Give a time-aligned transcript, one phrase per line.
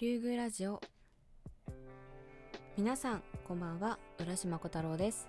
[0.00, 0.80] 竜宮ラジオ。
[2.76, 3.98] 皆さんこんばんは。
[4.20, 5.26] 浦島小太郎です。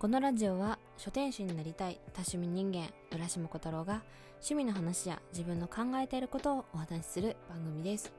[0.00, 4.02] このラジオは書店主になりたい多趣味人間浦島小太郎が
[4.40, 8.12] 趣味の話や自分の考えていることをお話しする番組です、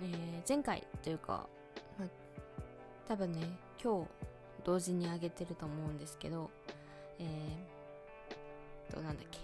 [0.00, 1.46] えー前回というか、
[1.98, 2.06] ま
[3.06, 3.40] 多分ね
[3.84, 4.08] 今日
[4.64, 6.48] 同時に上げてると思うんですけど
[7.18, 9.40] えー、となんだっけ。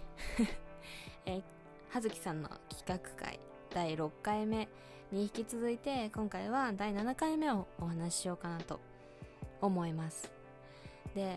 [1.31, 1.43] えー
[1.91, 3.39] 葉月さんの企画会
[3.75, 4.67] 第6回目
[5.13, 8.81] に引き続いて今回は第7回目をお話ししようかなと
[9.61, 10.31] 思います。
[11.15, 11.37] で、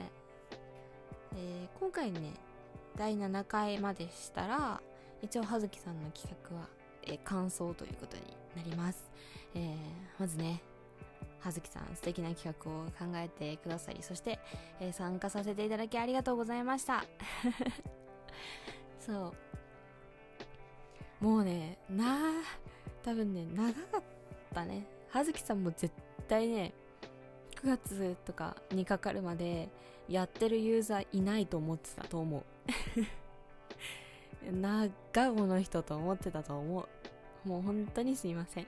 [1.36, 2.34] えー今回ね
[2.98, 4.82] 第7回までしたら
[5.22, 6.68] 一応葉月さんの企画は、
[7.04, 8.24] えー感想ということに
[8.56, 9.10] なります、
[9.54, 9.76] えー
[10.20, 10.62] まずね
[11.40, 14.40] 葉月さん素敵な企画を考えてくださりそして、
[14.80, 17.06] えー参加させていただきありがとうございました。
[19.00, 19.34] そう。
[21.24, 22.32] もうねなあ
[23.08, 24.04] 多分ね長かっ
[24.54, 24.86] たね。
[25.08, 25.96] 葉月さんも絶
[26.28, 26.74] 対ね
[27.64, 29.70] 9月とかにかかるまで
[30.10, 32.44] やってるユーザーいないと思ってたと思う。
[34.52, 36.88] 長この人と思ってたと思
[37.46, 37.48] う。
[37.48, 38.68] もう本当にすいません。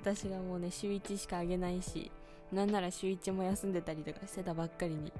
[0.00, 2.10] 私がもうね週1しかあげないし
[2.52, 5.12] なんなら週1も休んでたりとかしてたばっかりに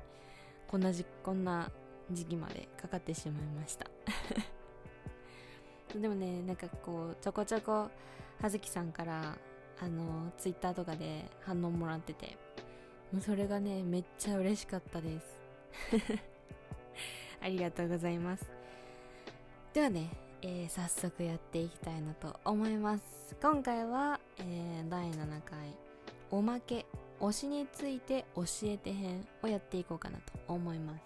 [0.67, 1.71] こんなじこんな
[2.11, 3.87] 時期までかかってしまいました。
[5.95, 7.89] でもねなんかこうちょこちょこ
[8.41, 9.37] 葉月さんから
[9.81, 12.37] あのツイッターとかで反応もらってて
[13.13, 15.41] もうそれがねめっちゃ嬉しかったです。
[17.41, 18.51] ありがとうございます。
[19.73, 20.11] ではね、
[20.43, 23.37] えー早速やっていきたいなと思います。
[23.41, 25.75] 今回は、えー第7回
[26.31, 26.85] おまけ
[27.21, 31.03] 推しについて教えて編をやっていこうかなと思います、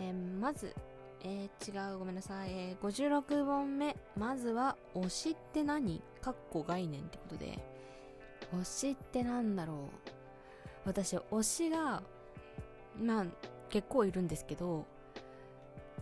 [0.00, 0.74] えーまず
[1.22, 3.96] えー違うごめんなさい、えー56本目。
[4.16, 6.02] まずは推しって何？
[6.20, 7.58] かっこ概念ってことで。
[8.54, 9.76] 推しってなんだろう。
[10.84, 12.02] 私推しが
[13.00, 13.26] まあ
[13.68, 14.84] 結構いるんですけど。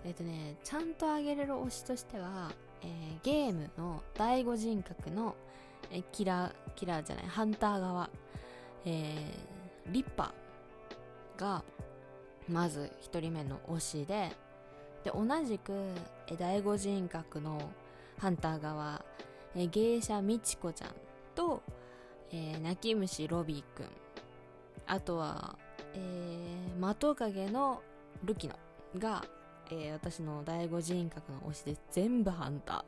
[0.05, 5.35] えっ、とねちゃんとあげれる推しとしては、えーゲームの第五人格の、
[5.91, 8.11] えーキラーキラーじゃないハンター側、
[8.85, 11.63] えーリッパーが
[12.49, 14.44] まず一人目の推しで。
[15.05, 15.73] で同じく
[16.39, 17.71] 第五人格の
[18.19, 19.05] ハンター側、
[19.55, 20.95] 芸者みちこちゃん
[21.35, 21.63] と、
[22.31, 23.87] えー泣き虫ロビーくん。
[24.87, 25.59] あとは、
[25.95, 27.83] えー、的影の
[28.25, 28.55] ルキノ
[28.99, 29.25] が、
[29.71, 32.85] えー私の第五人格の推しです全部ハンタ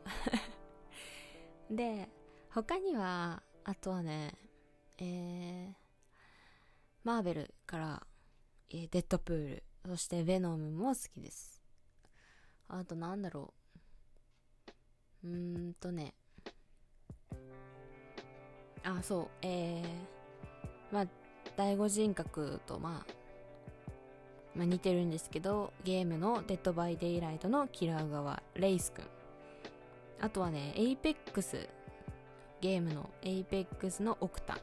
[1.71, 1.77] ー。
[1.77, 2.09] で
[2.51, 4.33] 他にはあとはね
[4.99, 5.75] えー、
[7.05, 8.07] マーベルから、
[8.71, 9.63] えーデッドプール。
[9.87, 11.56] そしてヴェノムも好きです。
[12.69, 13.53] あとなんだろ
[15.25, 15.29] う。
[15.29, 16.15] うーんとね。
[18.85, 19.29] あそう。
[19.43, 21.07] えー、まあ
[21.57, 23.13] 第五人格とまあ
[24.55, 29.05] まあ、似てるんですけどゲームの「デッド・バイ・デイ・ライト」のキラー側レイスくん
[30.21, 31.69] あとはねエイペックス。
[32.63, 34.59] ゲームのエイペックスのオクタン。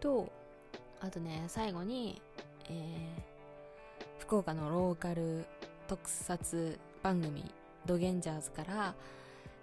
[0.00, 0.32] と
[1.00, 2.22] あとね最後に、
[2.68, 3.32] えー
[4.18, 5.44] 福岡のローカル
[5.88, 7.44] 特撮番組
[7.84, 8.94] 「ドゲンジャーズ」から、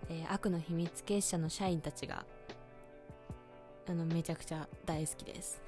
[0.09, 2.25] えー悪の秘密結社の社員たちが
[3.88, 5.61] あのめちゃくちゃ大好きです。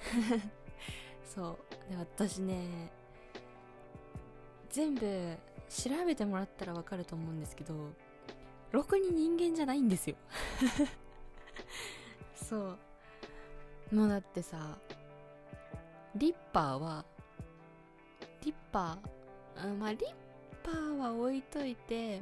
[1.26, 1.58] そ
[1.90, 1.92] う。
[1.92, 2.92] で私ね
[4.70, 5.38] 全部
[5.70, 7.74] 調べてもらったらわかると思うんですけど
[8.72, 10.16] ろくに人間じゃないんですよ。
[12.36, 12.78] そ
[13.92, 13.96] う。
[13.96, 14.78] もうだってさ
[16.16, 17.06] リッパーは
[18.44, 20.21] リッパーまあリッ
[20.64, 22.22] パーは置いといて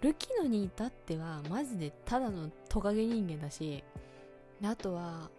[0.00, 3.82] ルキノに至ってはマジでただのトカゲ人間だし
[4.62, 5.30] あとは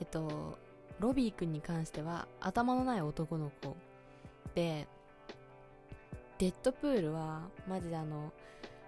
[0.00, 0.58] えっと
[0.98, 3.74] ロビー君に関しては頭のない男の子。
[4.54, 4.86] で
[6.38, 8.32] デッドプールはマジであの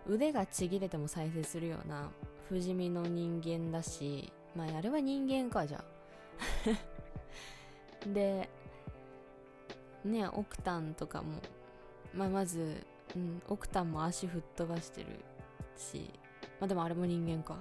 [0.08, 2.10] 腕がちぎれても再生するような
[2.48, 5.84] 不死身の人間だしまああれは人間かじゃあ。
[8.12, 8.48] で
[10.04, 11.40] ねオクタンとかも
[12.14, 12.84] まあまず、
[13.16, 15.06] うん、オクタンも足吹っ飛ばしてる
[15.76, 16.10] し
[16.60, 17.54] まあでもあれも人間か、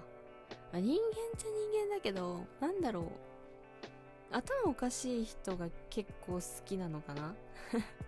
[0.71, 1.01] まあ、人間っ
[1.37, 3.03] ちゃ人間だけどなんだろう。
[4.33, 7.35] 頭おかしい人が結構好きなのかな。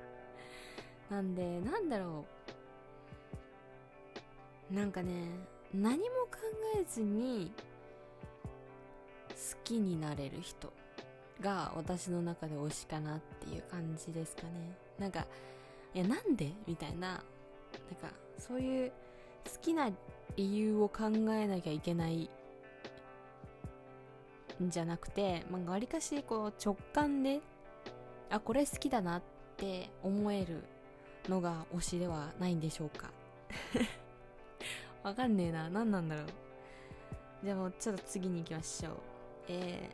[1.12, 2.26] なんでなんだろ
[4.72, 4.74] う。
[4.74, 5.28] なんかね
[5.74, 6.38] 何も考
[6.80, 7.52] えずに
[9.30, 10.72] 好きになれる人
[11.42, 14.78] が私の中で推しかなっていう感じですかね。
[14.98, 15.28] なんか
[15.94, 16.52] いやなんで？
[16.68, 17.08] みたいな。
[17.10, 17.20] なん
[18.12, 18.92] かそういう
[19.46, 19.90] 好きな
[20.36, 22.30] 理由を考えなきゃいけない。
[24.62, 27.42] んじゃなくて、まあ、わりかしこう直感で
[28.30, 29.22] あこれ好きだなっ
[29.58, 30.64] て思える
[31.28, 33.12] のが推しではないんでしょうか。
[35.04, 35.70] わかんねえな。
[35.70, 36.26] 何なんだろう。
[37.44, 38.94] じゃあもうちょっと次に行きましょう。
[39.50, 39.90] え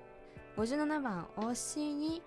[0.55, 2.21] ー、57番推しに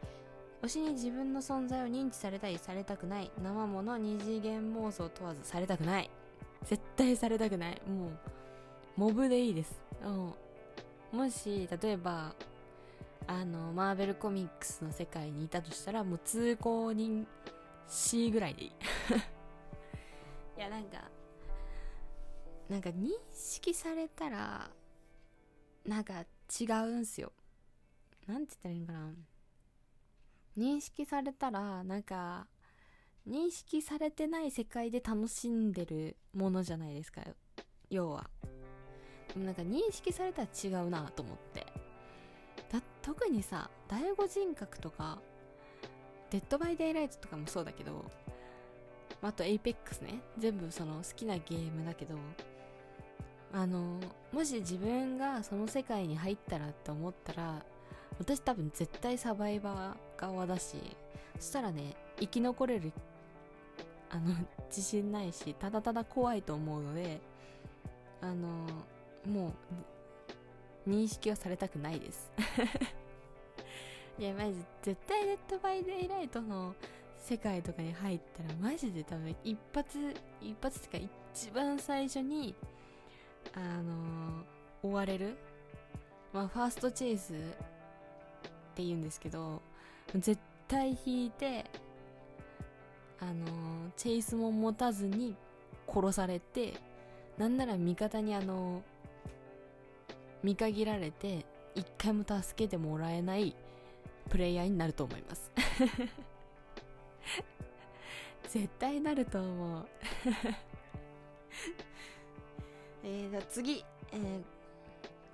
[0.62, 3.32] 推しに自分の存在を認知されたりされたくない。
[3.42, 6.10] 生もの二次元妄想問わずされたくない。
[6.64, 7.82] 絶対されたくない。
[7.84, 8.10] もう
[8.96, 9.80] モブでいいです。
[10.04, 11.18] うん。
[11.18, 12.32] もし例えば
[13.26, 17.26] あのマーベルコミックスの世界にいたとしたらもう通行人
[17.88, 18.68] C ぐらいでいい。
[20.58, 21.10] いやなんか
[22.68, 24.70] なんか認識されたら
[25.84, 26.24] なんか
[26.60, 27.32] 違うんすよ。
[28.28, 29.12] なんて言ったらいいのかな。
[30.56, 32.46] 認識されたらなんか
[33.28, 37.22] 認識されてない世界で楽しんでるものじゃないですか
[37.88, 38.28] 要は。
[39.32, 41.66] でもなんか認識されたら違うなと思って。
[42.70, 45.20] だ特にさ第五人格とか
[46.30, 48.04] デッドバイデイライトとかもそうだけど
[49.20, 50.20] あとエイペックスね。
[50.38, 52.16] 全部その好きなゲームだけど
[53.52, 54.00] あの
[54.32, 57.64] もし自分がその世界に入ったらって思ったら
[58.18, 60.76] 私多分絶対サバイバー側だし
[61.40, 62.92] そしたらね生き残れる
[64.10, 64.34] あの
[64.68, 67.20] 自信ないしただただ怖いと思うので
[68.20, 68.48] あの
[69.26, 69.52] も
[70.86, 72.32] う認識はされたくないです。
[74.18, 76.74] いやマジ絶対デッドバイデイライトの
[77.16, 79.98] 世界とかに入ったらマジで多分一発
[80.40, 81.04] 一発ってか
[81.34, 82.54] 一番最初に
[83.54, 84.44] あの、
[84.82, 85.36] 追われる
[86.32, 87.36] まあファーストチェイスっ
[88.74, 89.62] て言うんですけど
[90.20, 91.64] 絶対引いて
[93.20, 95.36] あのチェイスも持たずに
[95.88, 96.74] 殺されて
[97.38, 98.82] なんなら味方にあの
[100.42, 103.56] 見限られて一回も助けてもらえない
[104.28, 105.50] プレイヤーになると思います。
[108.48, 109.86] 絶対なると思う。
[113.04, 114.42] えー、じゃあ次、えー、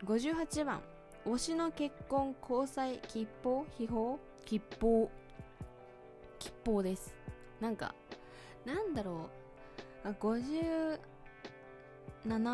[0.07, 0.81] 58番。
[1.27, 4.19] 推しの結婚交際吉報秘宝。
[4.49, 5.11] 吉報
[6.39, 7.15] 吉報です。
[7.61, 7.95] なんか
[8.65, 9.29] なんだろ
[10.05, 10.09] う。
[10.09, 10.99] 57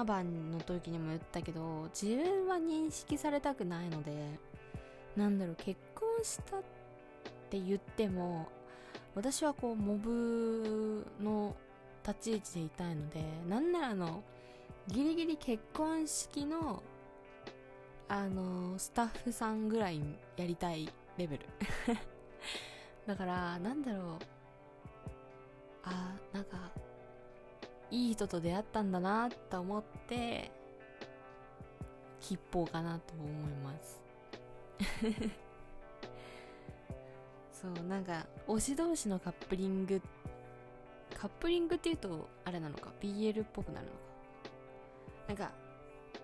[0.05, 4.12] 番の時にも言ったけど自分は認識されたくないので
[5.17, 6.62] なんだろう結婚したっ
[7.49, 8.49] て言っても
[9.14, 11.55] 私はこうモブの
[12.05, 14.25] 立ち位置でいたいのでなんならあの
[14.88, 16.82] ギリギリ結婚式の
[18.08, 20.02] あのスタッフさんぐらい
[20.37, 21.46] やりたいレベル。
[23.06, 24.19] だからなんだろう。
[25.84, 26.70] あなんか
[27.90, 30.50] いい人と出会ったんだなと思って
[32.20, 33.28] 吉報かなと思い
[33.62, 34.02] ます。
[37.52, 40.00] そうなんか推し同士のカップリング
[41.17, 43.99] カップリングっていうとあれなのか？BL っぽくなるのか？
[45.28, 45.52] なんか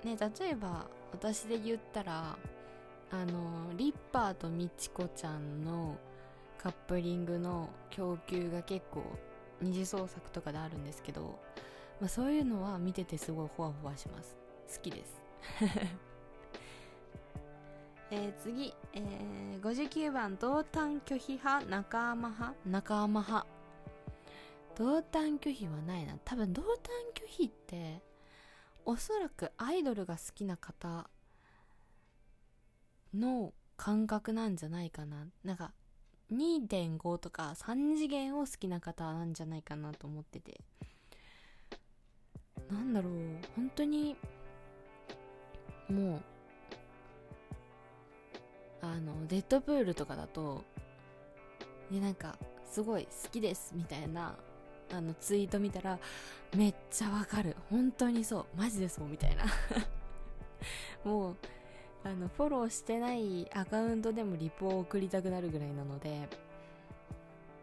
[0.04, 2.36] ね例えば私で言ったら
[3.12, 5.98] あのリッパーとみちこちゃんの
[6.58, 9.02] カップリングの供給が結構
[9.60, 11.40] 二次創作とかであるんですけど、
[12.00, 14.36] まあ、そういうのは見ててすごいホワホワします。
[14.76, 15.22] 好きです。
[18.12, 22.56] えー、次、えー、59番同担拒否派仲間派？
[22.66, 23.46] 仲間派。
[24.76, 26.16] 同担拒否はないな。
[26.24, 28.02] 多分同担拒否って
[28.84, 31.09] おそらくアイドルが好きな方
[33.14, 35.26] の感覚なんじゃないかな。
[35.44, 35.72] なんか
[36.32, 40.60] 2.5とか3次元を好きな方なんじゃないかなと思ってて。
[42.70, 43.12] なんだろう。
[43.56, 44.16] 本当に
[45.88, 46.20] もう
[48.82, 50.64] あのデッドプールとかだと
[51.90, 52.36] でなんか
[52.70, 54.36] すごい好きですみたいな
[54.92, 55.98] あのツイート見たら
[56.56, 57.56] めっちゃわかる。
[57.70, 58.46] 本当にそう。
[58.56, 59.44] マジでそうみたいな。
[61.04, 61.36] もう
[62.04, 66.28] あのフォローしてないアカウントでもリポを送りたくなるぐらいなので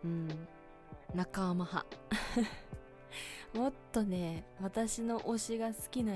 [0.04, 0.48] うん。
[1.16, 1.86] 仲間派。
[3.54, 6.14] もっとね私の推しが好きな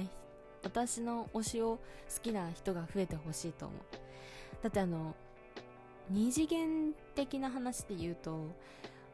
[0.63, 1.77] 私の推しを
[2.13, 3.79] 好きな人が増えてほしいと思う。
[4.61, 5.15] だってあの
[6.09, 8.49] 二次元的な話で言うと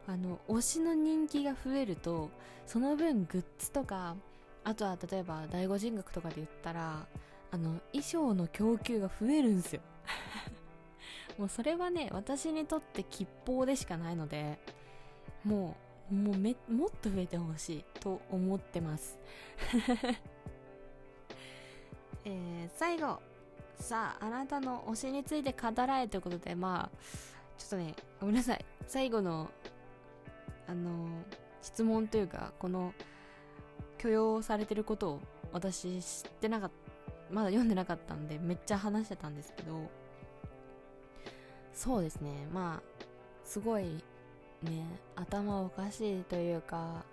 [0.08, 2.30] あの推しの人気が増えると
[2.66, 4.16] その分グッズとか
[4.64, 7.06] あとは例えば第五人格とかで言ったら
[7.52, 9.82] あの衣装の供給が増えるんですよ。
[11.38, 14.58] もうそれはね私にとって吉報でしかないので
[15.44, 15.78] も
[16.12, 19.18] うもうめもっと増えてほしいと思ってます。
[22.26, 23.20] えー、最後。
[23.80, 26.98] さああなたの推しについて語らえということでまあ
[27.58, 28.66] ちょっとねごめんなさい。
[28.88, 29.50] 最後の
[30.68, 31.08] あの
[31.62, 32.94] 質問というかこの
[33.98, 36.87] 許容されてることを私知ってなかった。
[37.32, 39.90] まだ読んでなかったんでめっちゃ話してたんですけど
[41.74, 42.48] そうですね。
[42.52, 43.06] まあ
[43.44, 43.84] すごい
[44.64, 47.06] ね頭おかしいというか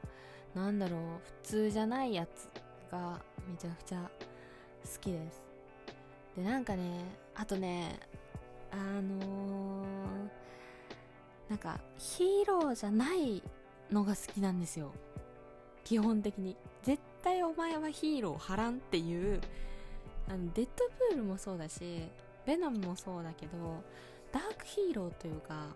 [0.54, 1.00] なんだろう
[1.42, 2.48] 普通じゃないやつ
[2.90, 4.08] がめちゃくちゃ好
[5.00, 5.42] きです。
[6.36, 7.04] でなんかね
[7.34, 8.00] あとね
[8.70, 13.42] あのー、なんかヒーローじゃない
[13.90, 14.92] のが好きなんですよ。
[15.84, 16.56] 基本的に。
[16.82, 19.40] 絶対お前はヒーロー張らんっていう
[20.28, 22.08] あのデッドプールもそうだし
[22.46, 23.82] ベノムもそうだけど
[24.32, 25.68] ダークヒーローというか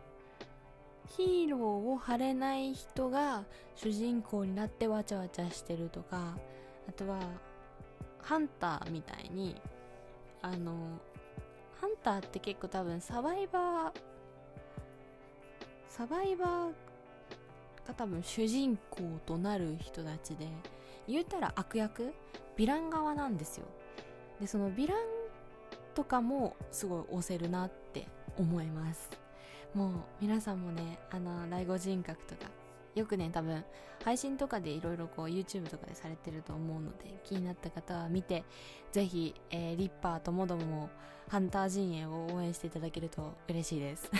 [1.16, 3.44] ヒーローを張れない人が
[3.76, 6.36] 主人公になってわちゃわちゃしてるとか
[6.88, 7.18] あとは
[8.20, 9.60] ハンターみたいに
[10.42, 10.72] あの
[11.80, 13.92] ハンターって結構多分サバイバー
[15.88, 16.72] サバイバー
[17.86, 20.46] が多分主人公となる人たちで
[21.08, 22.12] 言ったら悪役？
[22.56, 23.66] ヴィラン側なんですよ。
[24.40, 24.98] でそのヴィラン
[25.94, 29.10] とかもすごい押せるなって思います。
[29.74, 29.90] もう
[30.20, 32.50] 皆さんもねあの第五人格とか
[32.94, 33.64] よくね多分
[34.02, 38.44] 配信とかでいろいろこう YouTube とかでされてると思うので気になった方は見て
[38.92, 40.88] ぜひ、えー、リッパーともども
[41.28, 44.10] ハンター陣営を応援していただけると嬉しいです。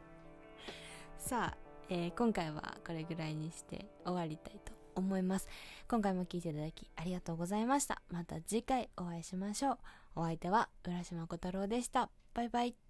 [1.18, 1.56] さあ、
[1.88, 5.48] えー、今回はこれぐらいにして終わりたいと思います。
[5.88, 8.02] 今回も聴いていただきありがとうございました。
[8.10, 9.78] また次回お会いしましょう。
[10.16, 12.10] お相手は浦島小太郎でした。
[12.34, 12.83] バイバイ。